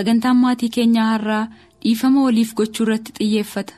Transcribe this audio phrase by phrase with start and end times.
[0.00, 1.44] Sagantaan maatii keenyaa har'aa
[1.84, 3.74] dhiifama waliif gochuu irratti xiyyeeffata.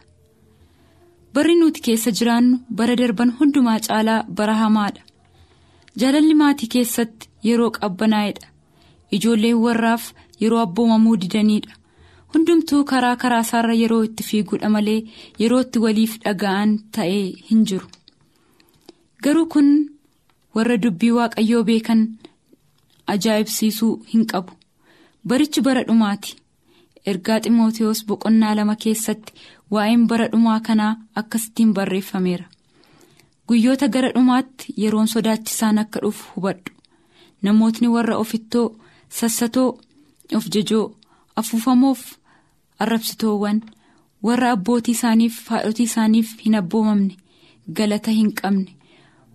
[1.35, 5.03] Barri nuti keessa jiraannu bara darban hundumaa caalaa bara hamaadha.
[6.01, 8.47] Jaalalli maatii keessatti yeroo qabbanaa'edha.
[9.17, 10.05] Ijoolleen warraaf
[10.41, 11.75] yeroo abboomamuu didaniidha
[12.35, 15.01] hundumtuu karaa karaa isaarra yeroo itti fiiguudha malee
[15.41, 17.89] yeroo itti waliif dhaga'an ta'ee hin jiru.
[19.25, 19.69] Garuu kun
[20.55, 22.01] warra dubbii waaqayyoo beekan
[23.15, 24.53] ajaa'ibsiisuu hin qabu.
[25.29, 26.37] Barichi bara dhumaati.
[27.07, 29.33] Ergaa ximootiyoos boqonnaa lama keessatti
[29.73, 32.45] waa'een bara dhumaa kanaa akkasittiin barreeffameera.
[33.49, 36.71] Guyyoota gara dhumaatti yeroon sodaachisaan akka dhufu hubadhu.
[37.43, 38.67] Namootni warra ofittoo
[39.09, 39.79] sassatoo
[40.37, 40.87] of jajoo
[41.37, 42.01] afuufamoof
[42.79, 43.61] arrabsitoowwan
[44.23, 47.17] warra abbootii isaaniif haadhotii isaaniif hin abboomamne
[47.77, 48.71] galata hin qabne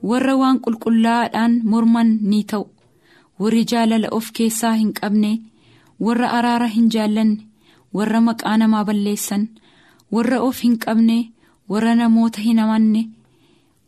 [0.04, 2.66] warra waan qulqullaa'aadhaan morman ni ta'u.
[3.40, 5.32] Warri jaalala of keessaa hin qabne.
[6.06, 7.38] Warra araara hin jaallanne
[7.98, 9.44] warra maqaa namaa balleessan
[10.16, 11.18] warra of hin qabne
[11.72, 13.02] warra namoota hin amanne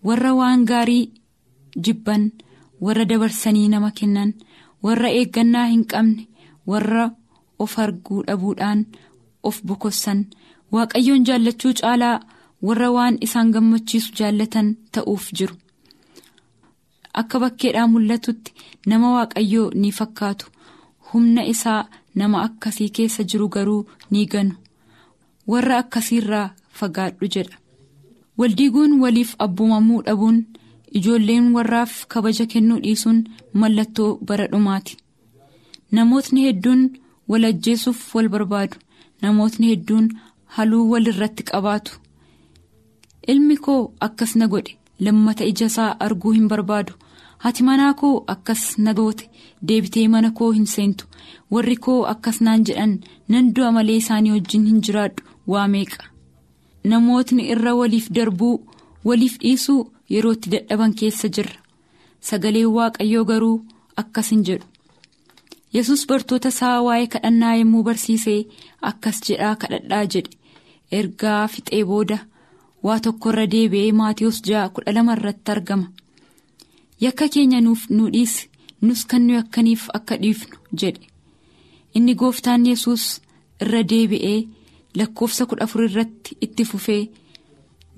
[0.08, 1.04] warra waan gaarii
[1.86, 2.24] jibban
[2.86, 4.34] warra dabarsanii nama kennan
[4.88, 6.28] warra eeggannaa hin qabne
[6.72, 7.06] warra
[7.66, 8.86] of arguu dhabuudhaan
[9.50, 10.26] of bokossan
[10.76, 12.18] waaqayyoon jaallachuu caalaa
[12.68, 15.56] warra waan isaan gammachiisu jaallatan ta'uuf jiru
[17.22, 18.52] akka bakkeedhaa mul'atutti
[18.90, 20.46] nama waaqayyoo ni fakkaatu
[21.14, 21.82] humna isaa.
[22.16, 24.56] Nama akkasii keessa jiru garuu ni ganu.
[25.48, 27.58] Warra akkasiirraa fagaadhu jedha.
[28.38, 30.38] Waldiiguun waliif abboomamuu dhabuun
[30.98, 34.98] ijoolleen warraaf kabaja kennuu dhiisuun mallattoo bara dhumaati.
[35.92, 36.82] Namootni hedduun
[37.30, 38.78] wal ajjeesuuf wal barbaadu.
[39.22, 40.10] Namootni hedduun
[40.56, 42.00] haluu wal irratti qabaatu.
[43.28, 46.94] Ilmi koo akkas na godhe lammata ija isaa arguu hin barbaadu
[47.44, 49.30] haati manaa koo akkas na goote.
[49.68, 51.06] Deebitee mana koo hin seentu.
[51.52, 52.94] warri koo akkas naan jedhan
[53.32, 55.24] nan du'a malee isaanii wajjin hin jiraadhu.
[55.52, 56.04] Waa meeqa?
[56.90, 58.56] Namootni irra waliif darbuu
[59.08, 59.82] waliif dhiisuu
[60.14, 61.58] yeroo itti dadhaban keessa jirra
[62.28, 63.58] sagaleen waaqayyoo garuu
[64.02, 64.66] akkas hin jedhu.
[65.74, 68.40] Yesus bartoota isaa waa'ee kadhannaa yommuu barsiisee
[68.92, 70.32] akkas jedhaa kadhadhaa jedhe.
[70.98, 72.18] Ergaa fixee booda
[72.84, 75.88] waa tokkorra deebi'ee maatiyoos ja'a kudha lama irratti argama
[77.06, 78.50] yakka keenya nuuf nu dhiisi
[78.86, 81.06] nus kan nu yakkaniif akka dhiifnu jedhe.
[81.96, 83.04] inni gooftaan yesus
[83.62, 84.40] irra deebi'ee
[84.98, 87.04] lakkoofsa kudha afur irratti itti fufee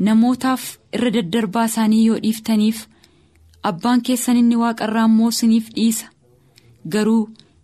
[0.06, 0.64] namootaaf
[0.96, 2.80] irra daddarbaa isaanii yoo dhiiftaniif
[3.70, 6.08] abbaan keessan inni waaqarraa immoo isiniif dhiisa
[6.94, 7.24] garuu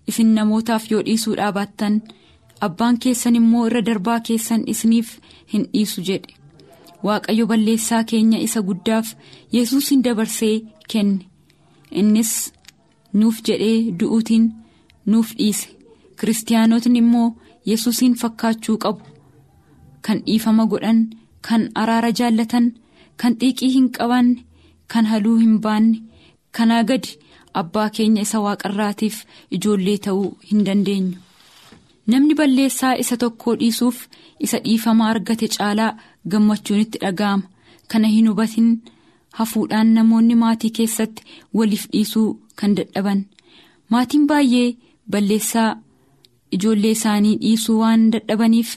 [0.10, 1.96] isin namootaaf yoo dhiisuu dhaabattan
[2.68, 5.10] abbaan keessan immoo irra darbaa keessan isiniif
[5.54, 6.34] hin dhiisu jedhe
[7.08, 9.08] waaqayyo balleessaa keenya isa guddaaf
[9.56, 10.56] yesus hin dabarsee
[10.92, 11.26] kenne
[12.00, 12.32] innis
[13.20, 14.46] nuuf jedhee du'uutiin
[15.12, 15.68] nuuf dhiise.
[16.20, 17.28] kiristaanotni immoo
[17.70, 19.04] yesuusiin fakkaachuu qabu.
[20.06, 21.00] Kan dhiifama godhan
[21.48, 22.66] kan araara jaallatan
[23.22, 24.44] kan xiiqii hin qabaanne
[24.92, 25.98] kan haluu hin baanne.
[26.56, 27.10] Kanaa gadi
[27.60, 29.18] abbaa keenya isa waaqarraatiif
[29.56, 31.18] ijoollee ta'uu hin dandeenyu.
[32.08, 33.98] Namni balleessaa isa tokkoo dhiisuuf
[34.46, 35.98] isa dhiifama argate caalaa
[36.32, 37.44] gammachuun itti dhaga'ama.
[37.92, 38.70] Kana hin hubatin
[39.40, 41.24] hafuudhaan namoonni maatii keessatti
[41.58, 42.30] waliif dhiisuu
[42.60, 43.20] kan dadhaban
[43.92, 44.70] maatiin baay'ee
[45.12, 45.72] balleessaa.
[46.56, 48.70] ijoollee isaanii dhiisuu waan dadhabaniif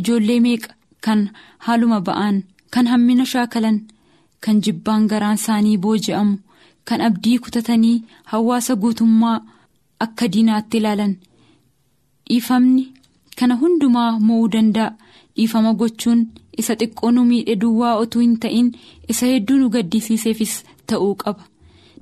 [0.00, 0.74] ijoollee meeqa
[1.04, 1.22] kan
[1.64, 2.36] haaluma ba'an
[2.74, 3.78] kan hammina shaakalan
[4.46, 6.36] kan jibbaan garaan isaanii booji'amu
[6.88, 7.96] kan abdii kutatanii
[8.32, 9.38] hawaasa guutummaa
[10.04, 11.14] akka diinaatti ilaalan
[12.28, 12.84] dhiifamni
[13.38, 14.90] kana hundumaa mo'uu danda'a
[15.36, 16.20] dhiifama gochuun
[16.60, 18.68] isa xiqqoo nu miidhe duwwaa otuu hin ta'in
[19.12, 20.54] isa hedduu nu gaddisiiseefis
[20.86, 21.42] ta'uu qaba.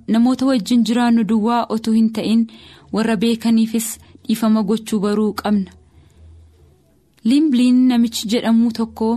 [0.09, 2.47] Namoota wajjin jiraannu duwwaa otuu hin ta'in
[2.93, 3.89] warra beekaniifis.
[4.27, 5.71] dhiifama gochuu baruu qabna.
[7.29, 9.09] Liimbliin namichi jedhamu tokko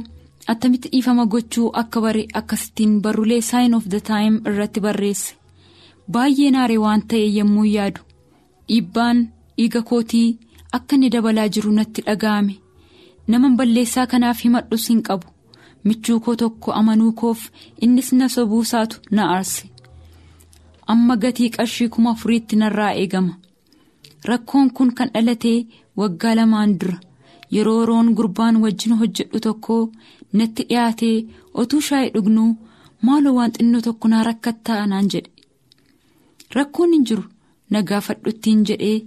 [0.53, 5.35] attamitti dhiifama gochuu akka bare akkasittiin barruulee sign of the time irratti barreesse.
[6.11, 8.01] Baay'ee naare waan ta'e yommuu yaadu.
[8.67, 9.17] Dhiibbaan
[9.57, 10.37] dhiiga kootii
[10.77, 12.53] akka inni dabalaa jiru natti dhaga'ame
[13.27, 15.27] naman balleessaa kanaaf himadhus hin qabu.
[15.83, 17.41] Michuu koo tokko amanuu koof
[17.81, 19.69] innis na sobuusaatu na aarse.
[20.87, 23.33] Amma gatii qarshii kuma afuriitti narraa eegama.
[24.29, 26.97] Rakkoon kun kan dhalatee waggaa lamaan dura.
[27.55, 29.75] Yeroo roon gurbaan wajjin hojjedhu tokko
[30.33, 31.17] natti dhiyaatee
[31.53, 32.51] otuu shaayii dhugnuu
[33.05, 35.31] maaloo waan xinnoo tokko naa rakkattaa naan jedhe.
[36.55, 37.23] Rakkoon hin jiru.
[37.69, 38.97] Na gaafadhuttiin jedhee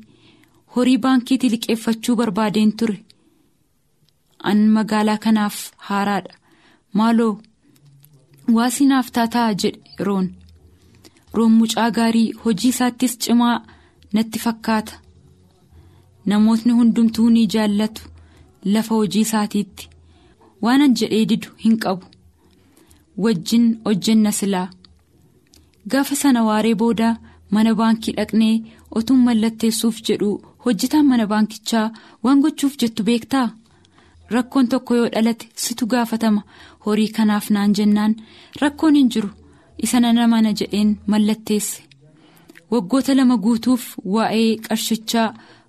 [0.76, 2.96] horii baankiitii liqeeffachuu barbaadeen ture
[4.42, 5.56] an magaalaa kanaaf
[5.88, 6.34] haaraadha.
[6.92, 7.32] Maaloo
[8.56, 10.28] waasii naaf taataa jedhe roon.
[11.34, 13.56] Roon mucaa gaarii hojii isaattis cimaa
[14.12, 14.98] natti fakkaata.
[16.26, 18.02] Namootni hundumtuu ni jaallatu
[18.64, 19.88] lafa hojii isaatiitti.
[20.62, 22.06] Waanan jedhee didu hin qabu.
[23.16, 24.69] Wajjin hojjenna silaa.
[25.90, 27.16] Gaafa sana waaree booda
[27.50, 28.54] mana baankii dhaqnee
[28.90, 30.28] otuun mallatteessuuf jedhu
[30.64, 31.87] hojjetaan mana baankichaa
[32.25, 33.46] waan gochuuf jettu beektaa
[34.34, 36.42] rakkoon tokko yoo dhalate situ gaafatama.
[36.86, 38.14] Horii kanaaf naan jennaan
[38.60, 39.30] rakkoon hin jiru.
[39.84, 41.82] Isa nana mana jedheen mallatteesse.
[42.70, 43.84] Waggoota lama guutuuf
[44.14, 45.28] waa'ee qarshichaa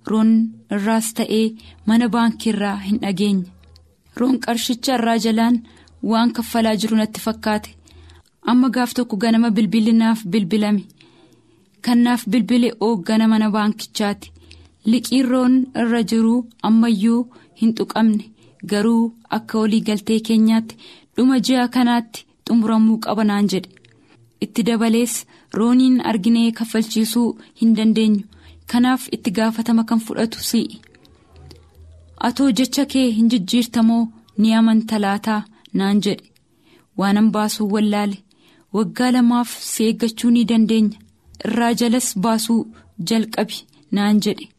[0.10, 0.32] roon
[0.76, 1.46] irraas ta'ee
[1.88, 3.48] mana baankii irraa hin dhageenye.
[4.20, 5.62] Roon qarshicha irraa jalaan
[6.10, 7.70] waan kaffalaa jiru natti fakkaate.
[8.50, 10.84] Amma gaaf tokko ganama bilbilinaaf bilbilame.
[11.86, 14.32] Kannaaf bilbile hooggana mana baankichaati
[14.92, 17.22] liqiin roon irra jiruu ammayyuu
[17.62, 18.24] hin tuqamne
[18.70, 19.04] garuu
[19.38, 20.78] akka walii galtee keenyaatti
[21.16, 23.70] dhuma ji'a kanaatti xumuramuu qaba naan jedhe.
[24.44, 25.14] Itti dabalees
[25.58, 27.30] rooniin arginee kaffalchiisuu
[27.62, 28.26] hin dandeenyu.
[28.72, 30.82] Kanaaf itti gaafatama kan fudhatu si'i.
[32.28, 34.04] Atoo jecha kee hin jijjiirtamoo
[34.38, 35.42] ni amanta laataa
[35.74, 36.28] naan jedhe.
[36.98, 38.18] Waanan baasuu wallaale
[38.76, 40.98] waggaa lamaaf si eeggachuu ni dandeenya.
[41.46, 42.62] Irraa jalas baasuu
[43.10, 43.58] jalqabi
[43.98, 44.50] naan jedhe.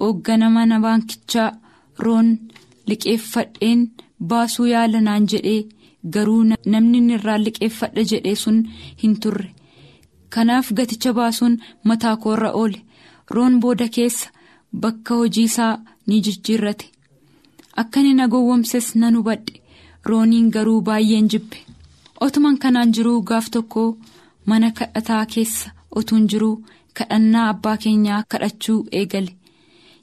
[0.00, 1.50] Hooggana mana baankichaa
[2.04, 2.28] roon
[2.88, 3.80] liqeeffadheen
[4.30, 5.60] baasuu yaala naan jedhee
[6.14, 6.42] garuu
[6.72, 8.58] namni irraa liqeeffadha jedhee sun
[9.02, 9.48] hin turre.
[10.34, 11.54] Kanaaf gaticha baasuun
[11.84, 12.80] mataa koorra oole.
[13.34, 14.30] Roon booda keessa
[14.82, 15.74] bakka hojii isaa
[16.06, 16.86] ni jijjiirrate.
[17.80, 19.60] Akka inni na gowwomses nan hubadhe
[20.08, 21.56] rooniin garuu baay'een jibbe
[22.24, 23.82] otuman kanaan jiruu gaaf tokko
[24.46, 26.56] mana kadhataa keessa otuun jiruu
[26.96, 29.32] kadhannaa abbaa keenyaa kadhachuu eegale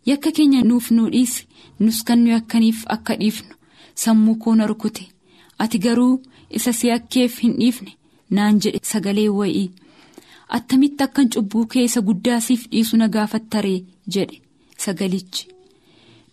[0.06, 1.48] yakka keenya nuuf nuu dhiisi
[1.80, 3.54] nus kan nu yakkaniif akka dhiifnu
[4.02, 5.04] sammuu koo na rukute.
[5.60, 7.92] Ati garuu isa si yakkeef hin dhiifne
[8.30, 9.72] naan jedhe sagalee wayii
[10.56, 14.42] attamitti akkan cubbuu kee isa guddaa siif dhiisu na gaafattaree jedhe
[14.78, 15.48] sagalichi.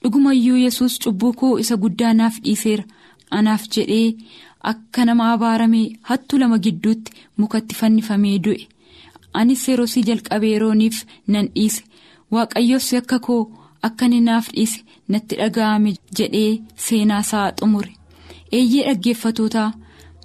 [0.02, 2.84] Dhugumayyuu yesus cubbuu koo isa guddaa naaf dhiiseera.
[3.30, 4.16] Anaaf jedhee
[4.70, 8.66] akka nama abaaramee hattu lama gidduutti mukatti fannifamee du'e.
[9.32, 11.82] Anis yeroo jalqabee rooniif nan dhiise.
[12.32, 13.42] Waaqayyos yakka koo
[13.88, 14.81] akka inni naaf dhiise
[15.12, 16.52] natti dhaga'ame jedhee
[16.84, 17.93] seenaasaa xumure.
[18.56, 19.69] Eeyyee dhaggeeffatootaa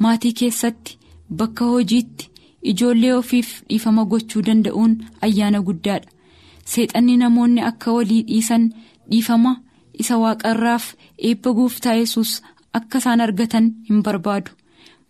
[0.01, 0.97] maatii keessatti
[1.39, 2.29] bakka hojiitti
[2.71, 4.93] ijoollee ofiif dhiifama gochuu danda'uun
[5.25, 6.09] ayyaana guddaadha.
[6.71, 8.63] Seexanni namoonni akka walii dhiisan
[9.11, 9.53] dhiifama
[10.01, 10.85] isa waaqarraaf
[11.27, 12.31] eebba gooftaa yesus
[12.77, 14.51] akka isaan argatan hin barbaadu.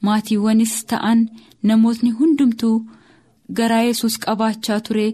[0.02, 1.20] Maatiiwwanis ta'an
[1.64, 2.78] namootni hundumtuu
[3.58, 5.08] garaa yesus qabaachaa ture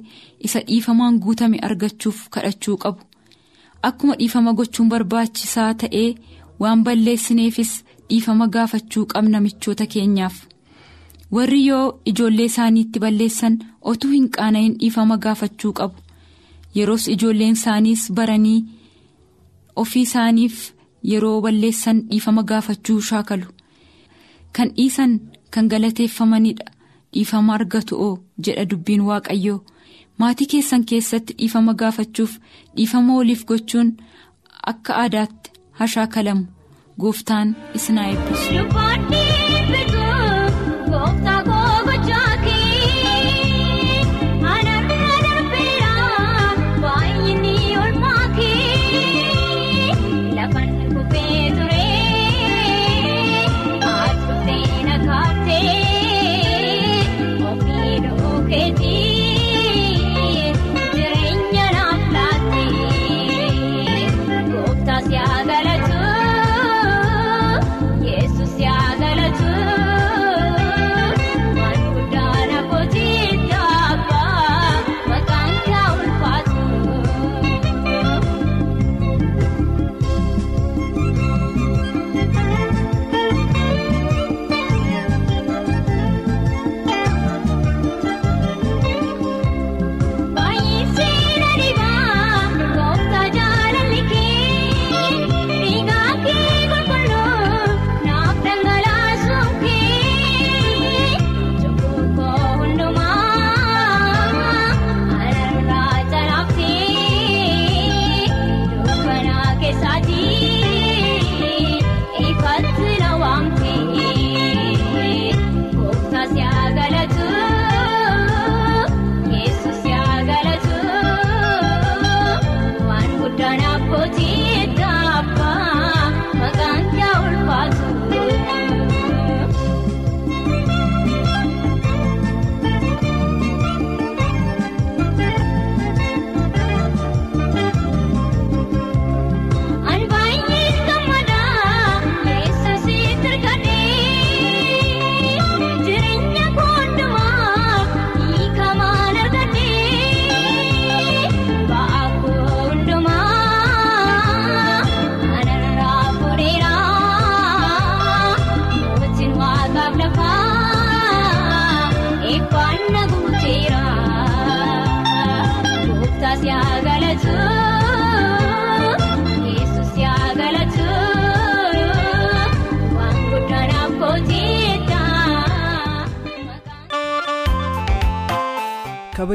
[0.47, 3.01] isa dhiifamaan guutame argachuuf kadhachuu qabu
[3.89, 6.09] akkuma dhiifama gochuun barbaachisaa ta'ee
[6.61, 7.71] waan balleessineefis
[8.09, 10.35] dhiifama gaafachuu qabna michoota keenyaaf.
[11.35, 13.55] Warri yoo ijoollee isaaniitti balleessan
[13.91, 15.95] otuu hin qaana'in dhiifama gaafachuu qabu.
[16.75, 18.59] Yeroos ijoolleen isaaniis baranii
[19.75, 20.55] ofii isaaniif
[21.11, 23.45] yeroo balleessan dhiifama gaafachuu shaakalu.
[24.55, 25.19] Kan dhiisan
[25.51, 26.65] kan galateeffamanidha
[27.13, 28.13] dhiifama argatu oo
[28.45, 29.59] jedha dubbiin waaqayyoo
[30.21, 32.37] maatii keessan keessatti dhiifama gaafachuuf
[32.77, 33.93] dhiifama waliif gochuun
[34.73, 35.51] akka aadaatti
[35.81, 36.45] hashaakalamu
[37.05, 39.22] gooftaan isin haa eebbisu.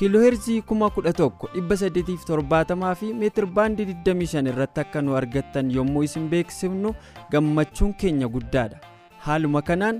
[0.00, 6.90] Kiilooheerzii 11,870 fi meetir baandii 25 irratti akka nu argattan yommuu isin beeksifnu
[7.32, 8.78] gammachuun keenya guddaadha
[9.26, 9.98] haaluma kanaan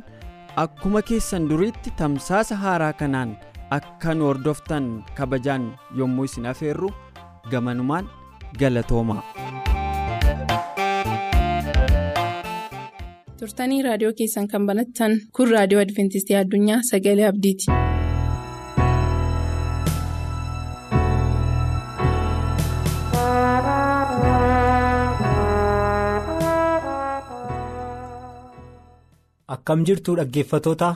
[0.64, 3.30] akkuma keessan duriitti tamsaasa haaraa kanaan
[3.78, 4.86] akka nu hordoftan
[5.20, 5.64] kabajaan
[6.00, 6.90] yommuu isin afeerru
[7.50, 8.06] gamanumaan
[8.60, 9.22] galatoomaa.
[13.40, 17.66] turtanii raadiyoo keessan kan banattan kun raadiyoo adventistii addunyaa sagalee abdiiti.
[29.70, 30.86] Akkam jirtu dhaggeeffatoota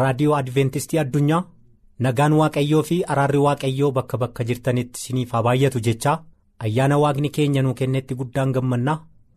[0.00, 1.42] raadiyoo adventistii addunyaa
[2.04, 6.14] nagaan waaqayyoo fi araarri waaqayyoo bakka bakka jirtanitti isiniif haa baay'atu jechaa
[6.68, 8.96] ayyaana waaqni keenya nuu kennetti guddaan gammannaa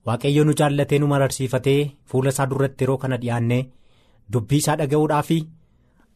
[0.10, 1.78] waaqayyo nu jaallatee nu mararsiifatee
[2.14, 3.60] fuula isaa duratti yeroo kana dhiyaannee
[4.34, 5.38] dubbii isaa dhaga'uudhaa fi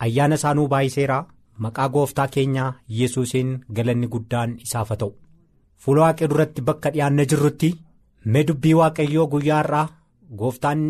[0.07, 1.21] ayyaana isaa nuu baay'iseeraa
[1.67, 2.71] maqaa gooftaa keenyaa
[3.01, 5.11] yesuusiin galanni guddaan isaaf ta'u
[5.85, 7.71] fuula waaqee duratti bakka dhiyaannee jirrutti
[8.33, 9.88] mee dubbii waaqayyoo guyyaa har'aa
[10.43, 10.83] gooftaan.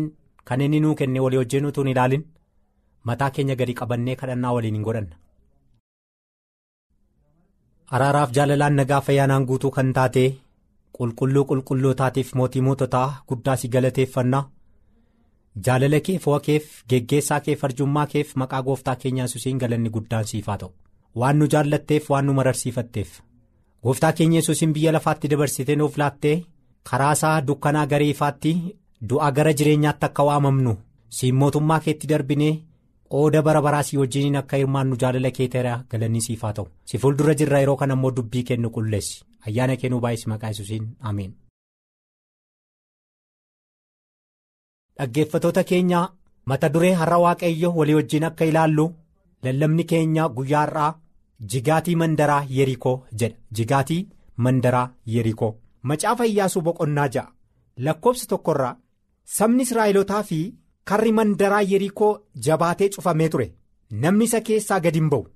[0.50, 2.24] Kan inni nuu kenne walii wajjin utuu hin ilaalin
[3.10, 5.16] mataa keenya gadi qabannee kadhannaa waliin hin godhanna.
[7.96, 10.24] araaraaf jaalalaan nagaa fayyaanaan guutuu kan taate
[10.98, 14.42] qulqulluu qulqullootaatiif mootii moototaa guddaa si galateeffannaa
[15.66, 20.46] jaalala kee fo'a keef geggeessaa kee farjummaa keef maqaa gooftaa keenyaa yesuusiin galanni guddaan siif
[20.52, 20.72] haa ta'u
[21.22, 23.10] waan nu jaallatteef waan nu mararsiifatteef
[23.86, 26.36] gooftaa keenya yesuusiin biyya lafaatti dabarsitee nuuf laattee
[26.90, 28.52] karaa isaa dukkanaa gara ifaatti.
[29.08, 30.72] Du'a gara jireenyaatti akka waamamnu
[31.18, 32.52] siin mootummaa keetti darbinee
[33.12, 36.66] qooda bara baraa si wajjiniin akka hirmaannu jaalala kee teera galanni siif haa ta'u.
[36.88, 39.22] Si fuuldura jirra yeroo kana immoo dubbii kennu qulleessi.
[39.46, 40.86] Ayyaana kennuu baay'isi maqaa yesuusiin.
[41.10, 41.32] Ameen.
[44.98, 46.06] dhaggeeffatoota keenyaa
[46.50, 48.84] mata duree har'a waaqayyo walii wajjin akka ilaallu
[49.44, 50.90] lallabni keenya guyyaa har'aa
[51.54, 53.36] jigaatii mandaraa yerikoo jedha.
[53.56, 54.00] Jigaatii
[54.36, 55.52] mandaraa yerikoo.
[55.82, 57.32] Macaafa iyyaasuu boqonnaa ja'a.
[57.84, 58.76] Lakkoobsa tokkorraa.
[59.24, 60.38] Sabni israa'elotaa fi
[60.84, 62.12] karri mandaraa yerikoo
[62.46, 63.52] jabaatee cufamee ture.
[63.90, 65.26] Namni isa keessaa gadi hin ba'u.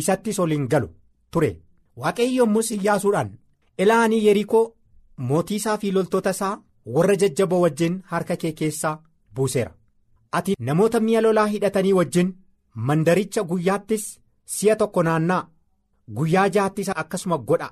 [0.00, 0.88] Isattis ol hin galu
[1.30, 1.50] ture.
[1.96, 3.30] Waaqayyo yommus iyyaasuudhaan
[3.78, 4.64] ilaanii yerikoo
[5.28, 6.58] mootii isaa fi loltoota isaa
[6.96, 8.98] warra jajjaboo wajjin harka kee keessaa
[9.34, 9.72] buuseera.
[10.32, 12.34] Ati namoota mi'a lolaa hidhatanii wajjin
[12.74, 14.08] mandaricha guyyaattis
[14.56, 15.48] si'a tokko naannaa
[16.16, 17.70] guyyaa jaattis akkasuma godha.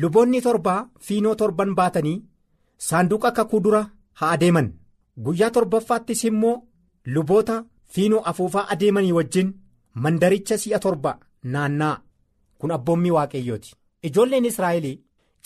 [0.00, 2.22] Luboonni torbaa fiinoo torban baatanii
[2.88, 3.82] saanduqa kakuu dura
[4.20, 4.68] haa adeeman
[5.16, 6.56] guyyaa torbaffaattis immoo
[7.14, 7.64] luboota
[7.94, 9.52] fiinoo afuufaa adeemanii wajjin
[10.04, 11.18] mandaricha si'a torba
[11.54, 11.96] naannaa
[12.58, 13.74] kun abboommii waaqayyooti
[14.08, 14.86] ijoolleen israa'el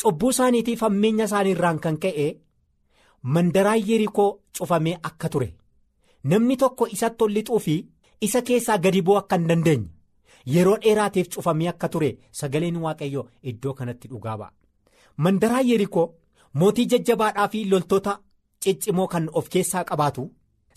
[0.02, 2.26] cubbuu isaaniitiif hammeenya isaanii irraan kan ka'e
[3.35, 5.49] mandaraa yerikoo cufamee akka ture
[6.32, 7.76] namni tokko isatti ol lixuu fi
[8.28, 9.88] isa keessaa gadi bu'uu akka hin dandeenye
[10.56, 14.52] yeroo dheeraatiif cufamee akka ture sagaleen waaqayyoo iddoo kanatti dhugaa ba'a
[15.26, 16.06] mandaraa yerikoo
[16.61, 18.18] mootii jajjabaadhaa fi loltoota.
[18.62, 20.25] Ciccimoo kan of keessaa qabaatu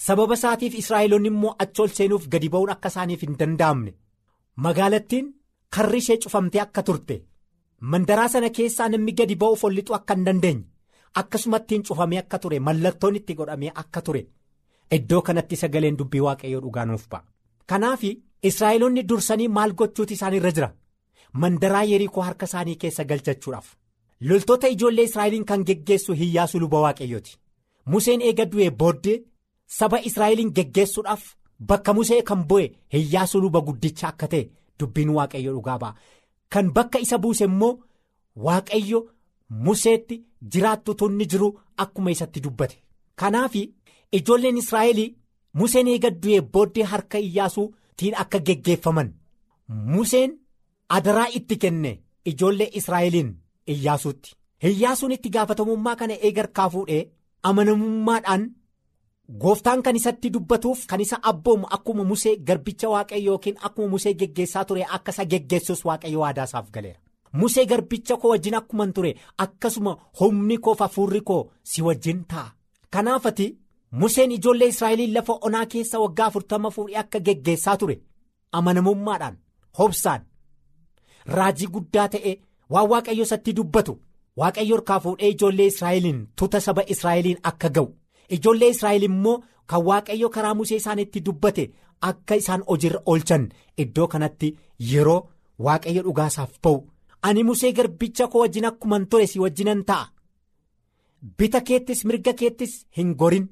[0.07, 3.91] sababa isaatiif israa'eloonni immoo achi ol seenuuf gadi ba'uun akka isaaniif hin danda'amne
[4.65, 5.27] magaalattiin
[5.75, 7.15] karri ishee cufamtee akka turte
[7.93, 10.63] mandaraa sana keessaa namni gadi ba'uuf ol lixuu akka hin dandeenye
[11.21, 14.21] akkasumattiin cufamee akka ture mallattoon itti godhamee akka ture
[14.97, 17.23] iddoo kanatti sagaleen dubbii waaqayyoo dhugaa nuuf ba'a.
[17.69, 18.01] kanaaf
[18.49, 20.69] israa'eloonni dursanii maal gochuuti isaan irra jira
[21.41, 23.67] mandaraa yerikoo harka isaanii keessa galchachuudhaaf
[24.29, 27.37] loltoota ijoollee israa'eliin kan geggeessu iyyaasuu luba waaqayyooti.
[27.91, 29.17] Museen eega du'ee booddee
[29.77, 31.23] saba Israa'eliin geggeessuudhaaf
[31.69, 32.65] bakka Musee kan bu'e
[32.97, 34.43] iyyaasuu luba guddicha akka ta'e
[34.79, 35.95] dubbiin waaqayyo dhugaa ba'a.
[36.51, 37.79] Kan bakka isa buuse immoo
[38.45, 38.99] waaqayyo
[39.65, 40.15] Museetti
[40.51, 41.49] jiraattu tunni jiru
[41.83, 42.77] akkuma isatti dubbate.
[43.19, 43.53] Kanaaf
[44.17, 44.99] ijoolleen Israa'el
[45.53, 49.09] Museen eega du'ee booddee harka iyyaasuutiin akka geggeeffaman
[49.93, 50.31] Museen
[50.89, 51.91] adaraa itti kenne
[52.25, 53.29] ijoollee Israa'eliin
[53.67, 54.35] iyyaasuutti.
[54.63, 57.03] Iyyaasuun itti gaafatamummaa kana eegarkaa fuudhee.
[57.43, 58.43] Amanamummaadhaan
[59.41, 64.65] gooftaan kan isatti dubbatuuf kan isa abboomu akkuma musee garbicha waaqayyo yookiin akkuma musee geggeessaa
[64.65, 66.99] ture akka isa geggeessus waaqayyo waadaa isaaf galeera.
[67.33, 72.51] musee garbicha koo wajjin akkuman ture akkasuma humni koo hafuurri koo si wajjin ta'a.
[72.93, 73.47] kanaafati
[73.91, 77.95] museen ijoollee israa'eliin lafa onaa keessa waggaa afurtama fuudhee akka geggeessaa ture
[78.51, 79.37] amanamummaadhaan
[79.79, 80.21] hobsaan
[81.37, 82.33] raajii guddaa ta'e
[82.73, 83.93] waan waaqayyo isatti dubbatu
[84.39, 87.87] waaqayyo harkaa fuudhee ijoollee israa'eliin tuuta saba israa'eliin akka ga'u.
[88.35, 89.37] Ijoollee israa'el immoo
[89.69, 91.63] kan waaqayyo karaa musee isaanitti dubbate
[92.09, 93.43] akka isaan hojiirra oolchan.
[93.83, 94.49] Iddoo kanatti
[94.91, 95.21] yeroo
[95.65, 96.77] waaqayyo dhugaasaaf ba'u.
[97.27, 100.05] Ani musee garbicha koo wajjin akkuman ture si wajjinan ta'a.
[101.37, 103.47] Bita keettis mirga keettis hin gorin.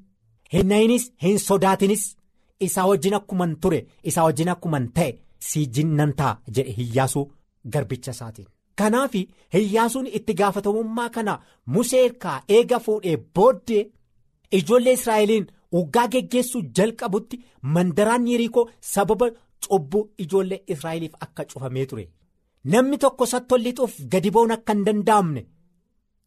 [0.54, 2.04] Hin nayinis hin sodaatinis.
[2.66, 5.12] Isaa wajjin akkuman ture isaa wajjin akkuman ta'e
[5.48, 7.26] si jinnan ta'a jedhe hiyyaasuu
[7.74, 8.48] garbicha isaatiin.
[8.82, 9.14] Kanaaf
[9.56, 11.34] hiyyaasuun itti gaafatamummaa kana
[11.76, 13.84] musee harkaa eega fuudhee booddee
[14.60, 17.42] ijoollee israa'eliin waggaa geggeessuu jalqabutti
[17.76, 19.28] mandaraan yerikoo sababa
[19.68, 22.06] cubbuu ijoollee israa'eliif akka cufamee ture
[22.74, 25.42] namni tokko sattolli lixuuf gadi ba'uun akka hin danda'amne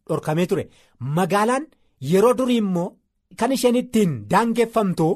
[0.09, 0.65] dhorkamee ture
[1.17, 1.65] magaalaan
[2.11, 2.87] yeroo durii immoo
[3.39, 5.07] kan isheen ittiin daangeffamtu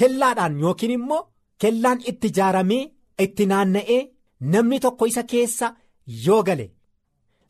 [0.00, 1.22] kellaadhaan yookiin immoo
[1.64, 2.82] kellaan itti ijaaramee
[3.24, 4.00] itti naanna'ee
[4.52, 5.66] namni tokko isa keessa
[6.26, 6.66] yoo gale.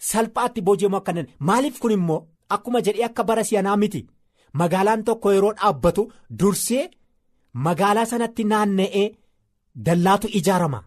[0.08, 1.12] Salphaatti booji'amuu akka
[1.48, 2.20] maaliif kun immoo
[2.54, 4.00] akkuma jedhee akka bara si'anaa miti?
[4.60, 6.02] Magaalaan tokko yeroo dhaabbatu
[6.38, 6.84] dursee
[7.66, 9.06] magaalaa sanatti naanna'ee
[9.86, 10.80] dallaatu ijaarama.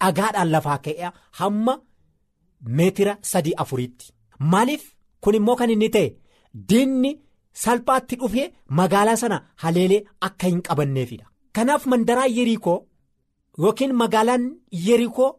[0.00, 1.74] Dhagaadhaan lafaa ka'ee hamma
[2.76, 4.06] meetira sadii afuriitti.
[4.52, 4.84] Maaliif
[5.22, 6.08] kun immoo kan inni ta'e
[6.68, 7.10] diinni
[7.62, 8.46] salphaatti dhufee
[8.80, 11.26] magaalaa sana haleelee akka hin qabanneefidha.
[11.54, 12.78] Kanaaf mandaraa yerikoo
[13.62, 14.44] yookiin magaalaan
[14.86, 15.30] yerikoo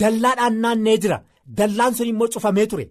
[0.00, 1.18] dallaadhaan naanna'ee jira.
[1.58, 2.86] Dallaan sun immoo cufamee ture.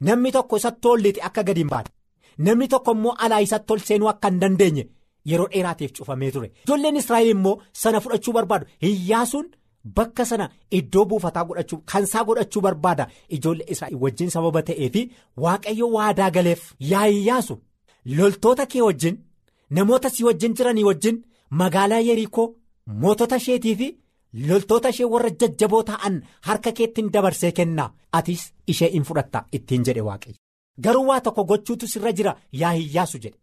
[0.00, 1.90] Namni tokko isatti ol lixee akka gadi hin baane.
[2.38, 4.84] Namni tokko immoo alaa isatti ol seenuu akka hin dandeenye
[5.30, 6.48] yeroo dheeraatiif cufamee ture.
[6.66, 8.66] Ijoolleen israa'el immoo sana fudhachuu barbaadu.
[8.82, 9.46] Hiyyaasuun
[9.96, 13.08] bakka sana iddoo buufataa godhachuu kansaa godhachuu barbaada.
[13.28, 15.02] Ijoollee israa'el wajjin sababa ta'ee fi
[15.36, 16.62] waaqayyo waadaa galeef.
[16.90, 17.58] Yaa hiyyaasu
[18.16, 19.18] loltoota kee wajjin
[19.70, 22.54] namoota si wajjin jiranii wajjin magaalaa yerikoo
[22.86, 23.88] mootota isheetii fi.
[24.48, 26.14] Loltoota ishee warra jajjaboo ta'an
[26.46, 28.42] harka keettiin dabarsee kennaa atis
[28.72, 30.38] ishee in fudhatta ittiin jedhe waaqayyo.
[30.84, 33.38] Garuu waa tokko gochuutu sirra jira yaa hiyyaasu jedhe.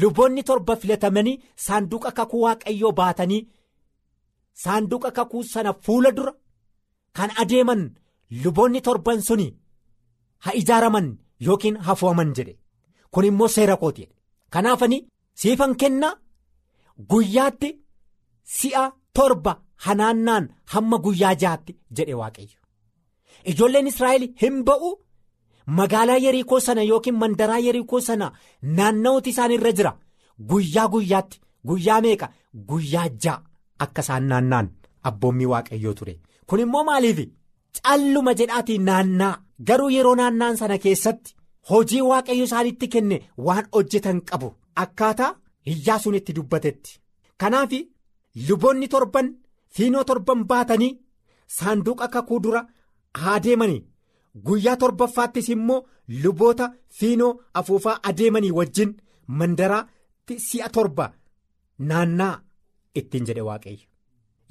[0.00, 1.36] Luboonni torba filatamanii
[1.66, 3.42] saanduqa kakuu waaqayyoo baatanii
[4.64, 6.32] saanduqa kakuu sana fuula dura
[7.16, 7.82] kan adeeman
[8.44, 9.48] luboonni torban suni
[10.44, 11.08] ha ijaaraman
[11.46, 12.54] yookiin hafuuman jedhe.
[13.12, 14.14] Kun immoo seera kooti jedhe
[14.50, 15.00] kanaafanii
[15.40, 16.14] siifan kennaa
[17.10, 17.70] guyyaatti
[18.58, 18.84] si'a
[19.16, 19.52] torba.
[19.86, 22.58] Hanaannaan hamma guyyaa jaatti jedhe waaqayyo.
[23.50, 24.90] Ijoolleen israa'el hin ba'u.
[25.66, 28.32] Magaalaa yerikoo sana yookiin mandaraa yerikoo sana
[28.78, 29.92] naanna'uuti isaan irra jira.
[30.50, 32.28] Guyyaa guyyaatti guyyaa meeqa
[32.68, 33.42] guyyaa ja'a
[33.86, 34.68] akka isaan naanna'an
[35.10, 36.14] abboommii waaqayyoo ture.
[36.46, 37.18] Kun immoo maaliif?
[37.82, 39.32] Calluma jedhaatii naannaa
[39.68, 41.34] garuu yeroo naanna'an sana keessatti
[41.70, 44.48] hojii waaqayyo isaanitti kenne waan hojjetan qabu
[44.82, 45.32] akkaataa
[45.66, 47.00] hiyyaasuun itti dubbatetti.
[47.40, 47.72] Kanaaf
[48.48, 49.26] luboonni torban.
[49.76, 50.92] Fiinoo torban baatanii
[51.56, 52.62] saanduqa kakuu dura
[53.22, 53.82] haa deemanii
[54.46, 55.80] guyyaa torbaffaattis immoo
[56.22, 56.66] luboota
[57.00, 58.94] fiinoo afuufaa adeemanii wajjin
[59.40, 61.06] mandaraatti si'a torba
[61.90, 62.34] naannaa
[63.02, 63.86] ittiin jedhe waaqayyo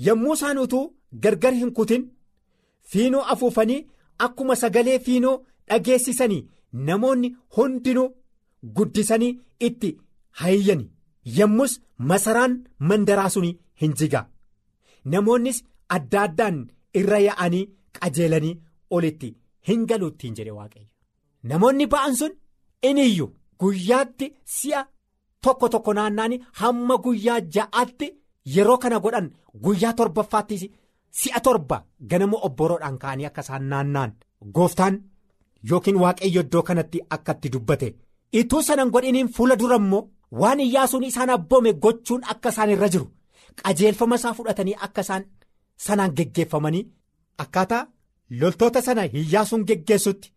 [0.08, 0.84] yommuu isaan utuu
[1.26, 2.04] gargar hin kutin
[2.94, 3.80] fiinoo afuufanii
[4.28, 5.36] akkuma sagalee fiinoo
[5.70, 6.42] dhageessisanii
[6.90, 8.10] namoonni hundinuu
[8.78, 9.32] guddisanii
[9.68, 9.90] itti
[10.42, 10.92] hayyani
[11.40, 11.74] yommus
[12.12, 12.54] masaraan
[12.92, 14.26] mandaraa suni hin jigaa.
[15.12, 15.64] Namoonnis
[15.96, 16.58] adda addaan
[17.00, 17.64] irra yaa'anii
[18.00, 18.56] qajeelanii
[18.96, 19.30] olitti
[19.68, 20.88] hin galuuttiin jedhe waaqayyo.
[21.50, 22.32] Namoonni ba'an sun
[22.90, 24.82] iniyyuu guyyaatti si'a
[25.44, 28.08] tokko tokko naanna'anii hamma guyyaa ja'aatti
[28.56, 29.28] yeroo kana godhan
[29.64, 30.64] guyyaa torbaffaattis
[31.22, 31.78] si'a torba
[32.10, 34.12] ganama obboroodhaan ka'anii akka isaan naanna'an
[34.56, 34.96] gooftaan
[35.70, 37.90] yookiin waaqayyo iddoo kanatti akkatti dubbate.
[38.40, 40.08] Ituu sanan godhiniin fuula dura immoo
[40.42, 43.08] waan iyyaasuun isaan abboome gochuun akka isaan irra jiru.
[43.62, 45.24] Qajeelfama isaa fudhatanii akka isaan
[45.88, 46.84] sanaan geggeeffamanii
[47.46, 47.84] akkaataa
[48.42, 50.32] loltoota sana hiyyaasuun geggeessutti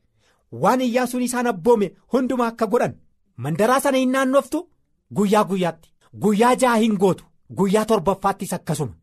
[0.62, 2.94] waan hiyyaasuun isaan abboome hundumaa akka godhan
[3.46, 4.62] mandaraa sana hin naannoftu
[5.18, 5.88] guyyaa guyyaatti
[6.24, 7.24] guyyaa ja'a hin gootu
[7.60, 8.94] guyyaa torbaffaattis akkasuma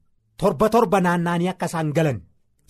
[0.44, 2.20] torba torba naanna'anii akka isaan galan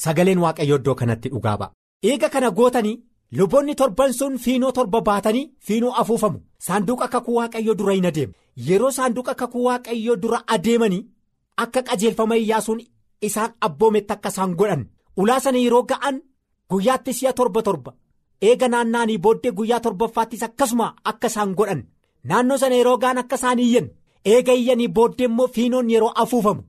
[0.06, 1.72] sagaleen waaqayyo iddoo kanatti dhugaa ba'a.
[2.10, 2.96] eega kana gootanii
[3.38, 8.34] luboonni torban sun fiinoo torba baatanii fiinoo afuufamu saanduqa kakuu waaqayyo dura hin adeemu
[8.68, 11.02] yeroo saanduqa kakuu waaqayyo dura adeemanii.
[11.58, 12.82] Akka qajeelfama iyyaasuun
[13.28, 14.84] isaan abboometti akka isaan godhan
[15.18, 16.22] ulaa sana yeroo ga'an
[16.70, 17.92] guyyaatti si'a torba torba
[18.42, 21.82] eega naanna'anii booddee guyyaa torbaffaattis akkasuma akka isaan godhan
[22.30, 23.88] naannoo sana yeroo ga'an akka isaan iyyan
[24.34, 26.64] eega iyyanii booddee immoo fiinoon yeroo afuufamu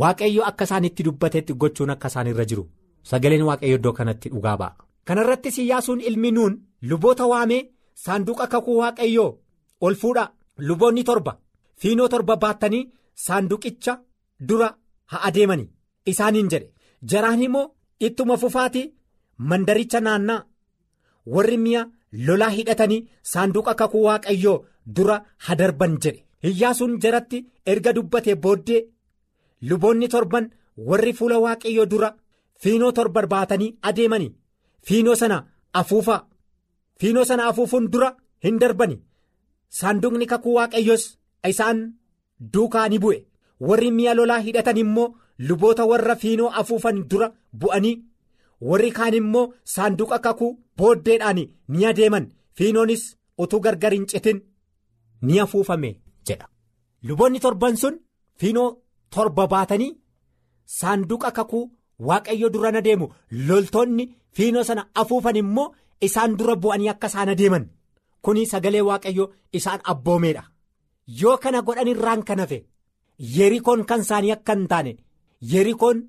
[0.00, 2.64] waaqayyo akka isaan itti dubbateetti gochuun akka isaan irra jiru
[3.10, 4.76] sagaleen waaqayyo iddoo kanatti dhugaa ba'a.
[5.06, 6.54] kanarrattis iyyaasuun ilmi nuun
[6.90, 7.62] luboota waamee
[8.04, 9.30] saanduqa kakuu waaqayyoo
[9.80, 10.28] ol fuudhaa
[10.68, 11.32] luboonni torba
[11.80, 12.84] fiinoo torba baattanii
[13.26, 13.94] saanduqicha.
[14.48, 14.68] Dura
[15.10, 15.68] haa adeemanii
[16.12, 16.72] isaaniin jedhe.
[17.10, 18.92] Jaraan immoo ittuma fufaatii
[19.38, 20.44] mandaricha naannaa.
[21.34, 21.82] Warri mi'a
[22.26, 23.00] lolaa hidhatanii
[23.32, 24.58] saanduqa kakuu waaqayyoo
[24.96, 26.24] dura hadarban jedhe.
[26.48, 28.82] Iyyaasuun jaratti erga dubbatee booddee
[29.68, 30.50] luboonni torban
[30.88, 32.10] warri fuula waaqayyoo dura
[32.62, 34.32] fiinoo torban baatanii adeemanii
[34.86, 35.38] fiinoo sana
[35.80, 36.20] afuufaa
[37.00, 38.10] fiinoo sana afuufuun dura
[38.44, 38.96] hin darbani.
[39.78, 41.04] Saanduqni kakuu waaqayyoos
[41.50, 41.78] isaan
[42.52, 43.18] duukaa ni bu'e
[43.60, 45.14] warri mi'a lolaa hidhatan immoo
[45.48, 47.28] luboota warra fiinoo afuufan dura
[47.60, 47.94] bu'anii
[48.70, 53.04] warri kaan immoo saanduqa kakuu booddeedhaan ni adeeman fiinoonis
[53.38, 54.40] utuu gargar hin citin
[55.22, 55.90] ni afuufame
[56.26, 56.48] jedha.
[57.02, 57.98] Luboonni torban sun
[58.40, 58.68] fiinoo
[59.10, 59.96] torba baatanii
[60.78, 61.70] saanduqa kakuu
[62.08, 63.08] waaqayyo dura adeemu
[63.48, 64.04] loltoonni
[64.36, 67.68] fiinoo sana afuufan immoo isaan dura bu'anii akka isaan adeeman.
[68.22, 70.42] Kuni sagalee waaqayyo isaan abboomeedha
[71.20, 72.40] yoo kana godhan irraan kan
[73.36, 74.92] yerikoon kan isaanii akka hin taane
[75.52, 76.02] yerikoon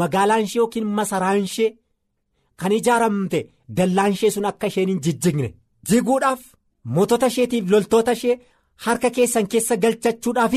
[0.00, 1.70] magaalaan ishee yookiin masaraan ishee
[2.62, 3.40] kan ijaaramte
[3.76, 5.54] dallaan ishee sun akka isheen hin jijjigne.
[5.90, 6.40] Jiguudhaaf
[6.84, 8.38] mootota isheetiif loltoota ishee
[8.86, 10.54] harka keessan keessa galchachuudhaaf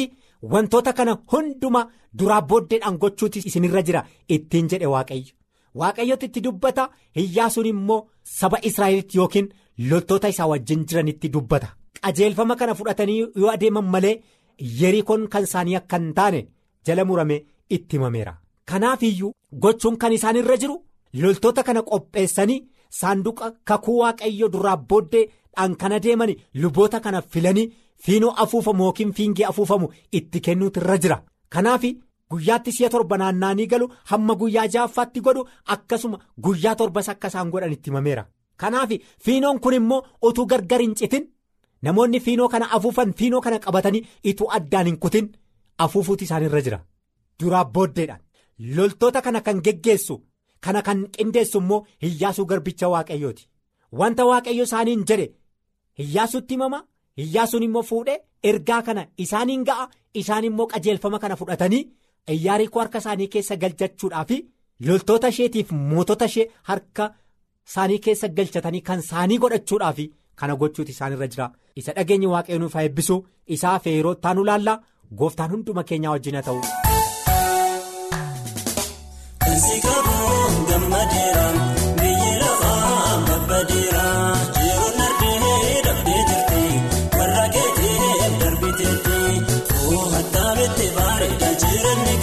[0.52, 5.34] wantoota kana hundumaa duraa booddeedhaan gochuuti isinirra jira ittiin jedhe waaqayyo.
[5.80, 6.90] Waaqayyooti itti dubbata
[7.22, 8.00] iyyaasuun immoo
[8.40, 9.50] saba israa'elitti yookiin
[9.90, 11.68] loltoota isaa wajjin jiranitti dubbata.
[12.02, 14.16] Qajeelfama kana fudhatanii yoo adeeman malee
[14.80, 16.42] yerikoon kan isaanii akka hin taane
[16.86, 17.38] jala murame
[17.70, 18.34] itti himameera.
[18.66, 20.76] Kanaaf iyyuu gochuun kan isaan irra jiru
[21.22, 22.64] loltoota kana qopheessanii
[23.00, 27.72] saanduqa kakuu waaqayyo duraa booddeedhaan kan adeeman luboota kana filanii
[28.06, 31.24] fiinoo afuufamu yookiin fiingee afuufamu itti kennuutu irra jira.
[31.50, 31.84] Kanaaf
[32.32, 37.72] guyyaatti si'a torba naanna'anii galu hamma guyyaa ja'affaatti godhu akkasuma guyyaa torbas akka isaan godhan
[37.76, 38.26] itti himameera.
[38.58, 38.90] Kanaaf
[39.24, 41.28] fiinoon kun immoo utuu gargar hin citin
[41.88, 45.28] namoonni fiinoo kana afuufan fiinoo kana qabatanii ituu addaan hin kutin.
[45.86, 46.80] Afuufuuti isaan irra jira.
[47.40, 48.22] Duraa booddeedhaan.
[48.76, 50.16] Loltoota kana kan geggeessu
[50.66, 53.44] kana kan qindeessu immoo hiyyaasuu garbicha waaqayyooti.
[54.00, 55.28] Wanta waaqayyo isaaniin jedhe
[56.00, 56.80] hiyyaasuutti himama
[57.18, 58.18] hiyyaasuun immoo fuudhee
[58.52, 59.86] ergaa kana isaaniin ga'a
[60.22, 61.84] isaan immoo qajeelfama kana fudhatanii
[62.34, 64.32] iyyaarikoo harka isaanii keessa galchachuudhaaf
[64.88, 67.06] loltoota isheetiif mootota ishee harka
[67.70, 70.00] isaanii keessa galchatanii kan isaanii godhachuudhaaf
[70.42, 71.48] kana gochuuti isaan irra jira
[71.82, 73.18] isa dhageenyi waaqayyo nuuf eebbisu
[73.58, 74.78] isaa feeroo taanu laallaa
[75.22, 76.62] gooftaan hunduma keenyaa wajjin ta'u.
[91.62, 92.16] Jireenya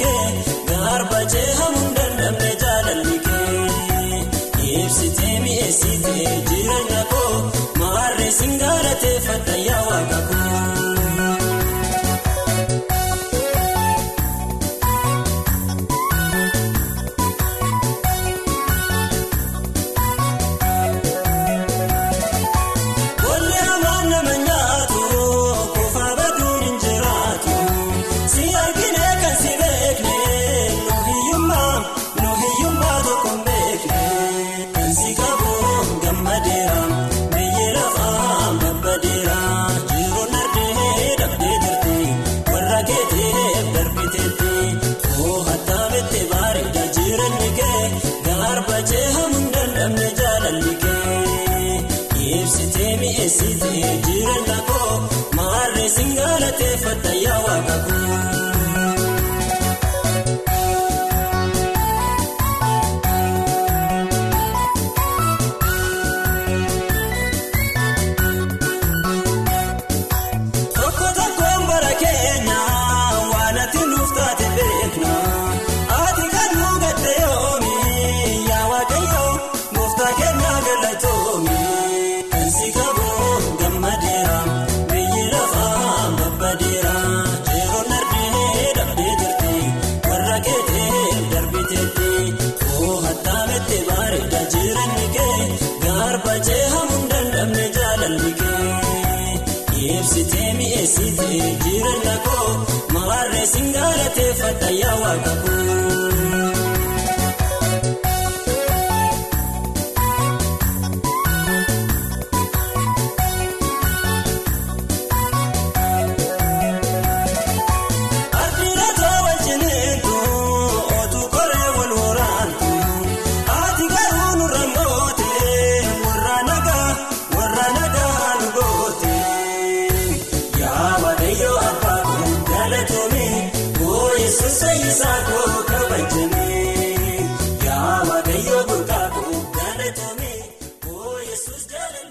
[103.45, 106.14] maarree singalateeffata yaa waaqa Ardiiratoo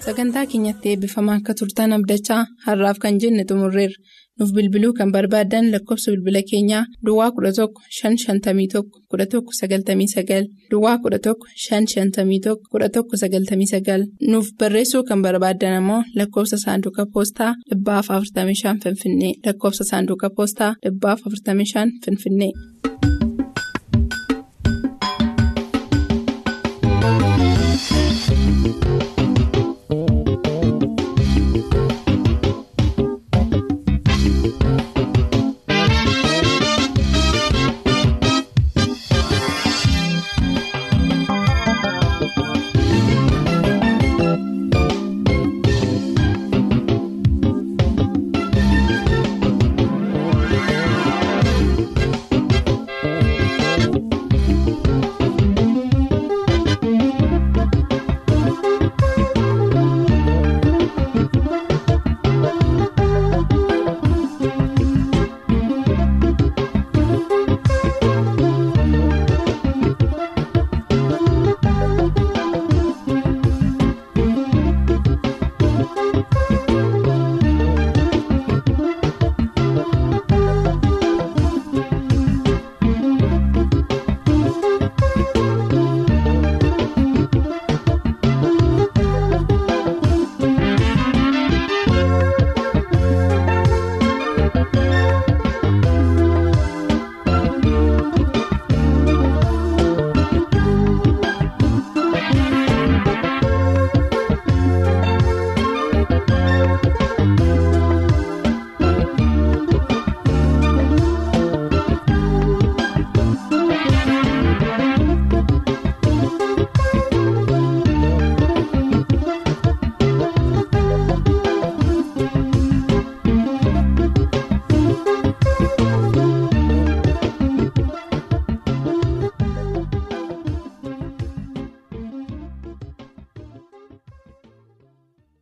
[0.04, 3.98] sagantaa keenyatti eebbifamaa akka turtan abdachaa har'aaf kan jenne xumurreerra
[4.38, 7.66] nuuf bilbiluu kan barbaadan lakkoofsa bilbila keenyaa duwwaa 11
[7.98, 8.82] 551
[9.14, 11.34] 1199 duwwaa 11
[11.68, 17.52] 551 1199 nuuf barreessuu kan barbaadan ammoo lakkoofsa saanduqa poostaa
[17.88, 22.52] 45 finfinnee lakkoofsa saanduqa poostaa 45 finfinnee.